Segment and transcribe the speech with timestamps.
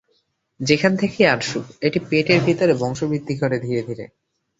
[0.59, 4.05] যেখান থেকেই আসুক, এটি পেটের ভেতর বংশ বৃদ্ধি করে ধীরে ধীরে।